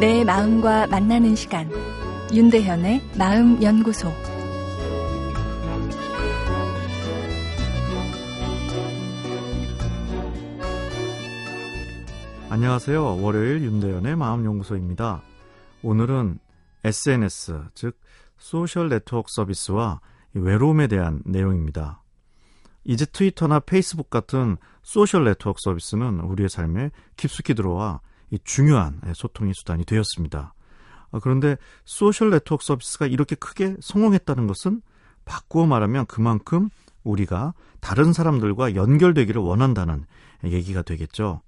내 0.00 0.24
마음과 0.24 0.88
만나는 0.88 1.36
시간 1.36 1.70
윤대현의 2.32 3.00
마음 3.16 3.62
연구소 3.62 4.12
안녕하세요. 12.50 13.22
월요일 13.22 13.62
윤대현의 13.62 14.16
마음 14.16 14.44
연구소입니다. 14.44 15.22
오늘은 15.84 16.40
SNS 16.82 17.66
즉 17.74 17.96
소셜 18.36 18.88
네트워크 18.88 19.28
서비스와 19.30 20.00
외로움에 20.32 20.88
대한 20.88 21.22
내용입니다. 21.24 22.02
이제 22.82 23.06
트위터나 23.06 23.60
페이스북 23.60 24.10
같은 24.10 24.56
소셜 24.82 25.24
네트워크 25.24 25.58
서비스는 25.62 26.18
우리의 26.18 26.48
삶에 26.48 26.90
깊숙이 27.16 27.54
들어와 27.54 28.00
중요한 28.44 29.00
소통의 29.14 29.54
수단이 29.54 29.84
되었습니다. 29.84 30.54
아, 31.12 31.18
그런데 31.22 31.56
소셜 31.84 32.30
네트워크 32.30 32.64
서비스가 32.64 33.06
이렇게 33.06 33.36
크게 33.36 33.76
성공했다는 33.80 34.46
것은 34.46 34.82
바꾸어 35.24 35.66
말하면 35.66 36.06
그만큼 36.06 36.70
우리가 37.04 37.54
다른 37.80 38.12
사람들과 38.12 38.74
연결되기를 38.74 39.40
원한다는 39.40 40.06
얘기가 40.44 40.82
되겠죠. 40.82 41.42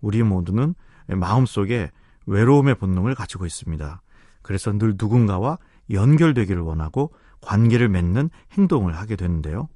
우리 0.00 0.22
모두는 0.22 0.74
마음속에 1.06 1.90
외로움의 2.26 2.76
본능을 2.76 3.14
가지고 3.14 3.46
있습니다. 3.46 4.02
그래서 4.42 4.72
늘 4.72 4.94
누군가와 4.98 5.58
연결되기를 5.90 6.60
원하고 6.60 7.12
관계를 7.40 7.88
맺는 7.88 8.30
행동을 8.52 8.96
하게 8.96 9.16
되는데요. 9.16 9.68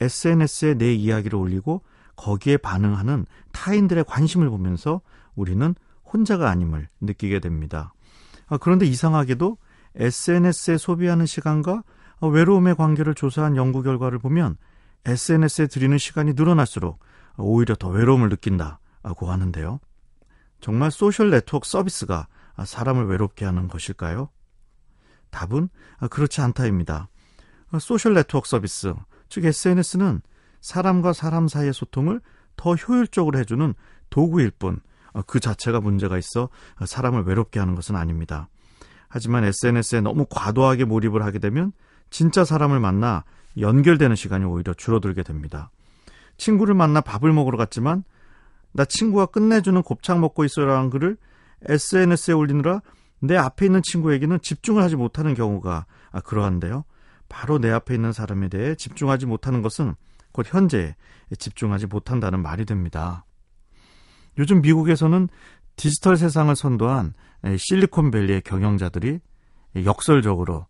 SNS에 0.00 0.74
내 0.74 0.92
이야기를 0.92 1.38
올리고 1.38 1.82
거기에 2.20 2.58
반응하는 2.58 3.24
타인들의 3.52 4.04
관심을 4.04 4.50
보면서 4.50 5.00
우리는 5.34 5.74
혼자가 6.12 6.50
아님을 6.50 6.88
느끼게 7.00 7.40
됩니다. 7.40 7.94
아, 8.46 8.58
그런데 8.58 8.84
이상하게도 8.84 9.56
SNS에 9.94 10.76
소비하는 10.76 11.24
시간과 11.24 11.82
외로움의 12.20 12.74
관계를 12.76 13.14
조사한 13.14 13.56
연구 13.56 13.82
결과를 13.82 14.18
보면 14.18 14.58
SNS에 15.06 15.66
들이는 15.66 15.96
시간이 15.96 16.34
늘어날수록 16.34 17.00
오히려 17.38 17.74
더 17.74 17.88
외로움을 17.88 18.28
느낀다고 18.28 19.30
하는데요. 19.30 19.80
정말 20.60 20.90
소셜 20.90 21.30
네트워크 21.30 21.66
서비스가 21.66 22.26
사람을 22.62 23.06
외롭게 23.06 23.46
하는 23.46 23.66
것일까요? 23.66 24.28
답은 25.30 25.70
그렇지 26.10 26.42
않다입니다. 26.42 27.08
소셜 27.80 28.12
네트워크 28.12 28.46
서비스, 28.46 28.92
즉 29.30 29.46
SNS는 29.46 30.20
사람과 30.60 31.12
사람 31.12 31.48
사이의 31.48 31.72
소통을 31.72 32.20
더 32.56 32.74
효율적으로 32.74 33.38
해주는 33.38 33.74
도구일 34.10 34.50
뿐, 34.50 34.80
그 35.26 35.40
자체가 35.40 35.80
문제가 35.80 36.18
있어 36.18 36.48
사람을 36.84 37.22
외롭게 37.22 37.58
하는 37.58 37.74
것은 37.74 37.96
아닙니다. 37.96 38.48
하지만 39.08 39.44
SNS에 39.44 40.00
너무 40.00 40.26
과도하게 40.30 40.84
몰입을 40.84 41.22
하게 41.24 41.38
되면 41.38 41.72
진짜 42.10 42.44
사람을 42.44 42.78
만나 42.80 43.24
연결되는 43.58 44.14
시간이 44.14 44.44
오히려 44.44 44.74
줄어들게 44.74 45.22
됩니다. 45.22 45.70
친구를 46.36 46.74
만나 46.74 47.00
밥을 47.00 47.32
먹으러 47.32 47.58
갔지만 47.58 48.04
나 48.72 48.84
친구가 48.84 49.26
끝내주는 49.26 49.82
곱창 49.82 50.20
먹고 50.20 50.44
있어라는 50.44 50.90
글을 50.90 51.16
SNS에 51.66 52.34
올리느라 52.34 52.82
내 53.18 53.36
앞에 53.36 53.66
있는 53.66 53.82
친구에게는 53.82 54.40
집중을 54.40 54.82
하지 54.82 54.96
못하는 54.96 55.34
경우가 55.34 55.86
그러한데요. 56.24 56.84
바로 57.28 57.58
내 57.58 57.70
앞에 57.70 57.94
있는 57.94 58.12
사람에 58.12 58.48
대해 58.48 58.74
집중하지 58.74 59.26
못하는 59.26 59.60
것은 59.60 59.94
곧 60.32 60.46
현재에 60.48 60.94
집중하지 61.38 61.86
못한다는 61.86 62.42
말이 62.42 62.64
됩니다. 62.64 63.24
요즘 64.38 64.60
미국에서는 64.62 65.28
디지털 65.76 66.16
세상을 66.16 66.54
선도한 66.54 67.14
실리콘밸리의 67.56 68.42
경영자들이 68.42 69.20
역설적으로 69.84 70.66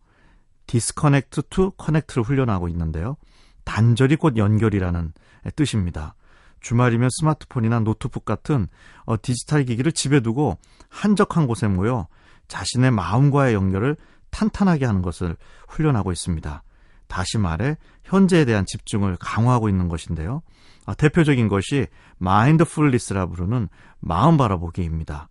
disconnect 0.67 1.43
to 1.51 1.73
connect를 1.73 2.23
훈련하고 2.23 2.69
있는데요. 2.69 3.17
단절이 3.65 4.17
곧 4.17 4.37
연결이라는 4.37 5.13
뜻입니다. 5.57 6.15
주말이면 6.61 7.09
스마트폰이나 7.11 7.81
노트북 7.81 8.25
같은 8.25 8.69
어, 9.05 9.17
디지털 9.21 9.65
기기를 9.65 9.93
집에 9.93 10.21
두고 10.21 10.59
한적한 10.89 11.47
곳에 11.47 11.67
모여 11.67 12.07
자신의 12.49 12.91
마음과의 12.91 13.55
연결을 13.55 13.97
탄탄하게 14.31 14.85
하는 14.85 15.03
것을 15.03 15.37
훈련하고 15.69 16.13
있습니다. 16.13 16.63
다시 17.11 17.37
말해 17.37 17.77
현재에 18.05 18.47
대한 18.47 18.65
집중을 18.65 19.17
강화하고 19.21 19.69
있는 19.69 19.89
것인데요. 19.89 20.41
아, 20.87 20.95
대표적인 20.95 21.49
것이 21.49 21.87
마인드풀리스라 22.19 23.27
부르는 23.27 23.69
마음 23.99 24.39
바라보기입니다. 24.39 25.29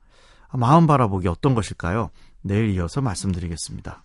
아, 0.49 0.57
마음 0.57 0.85
바라보기 0.85 1.27
어떤 1.27 1.55
것일까요? 1.55 2.11
내일 2.41 2.69
이어서 2.69 3.01
말씀드리겠습니다. 3.01 4.03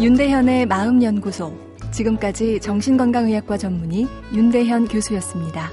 윤대현의 0.00 0.66
마음연구소. 0.66 1.72
지금까지 1.92 2.60
정신건강의학과 2.60 3.56
전문의 3.56 4.06
윤대현 4.32 4.88
교수였습니다. 4.88 5.70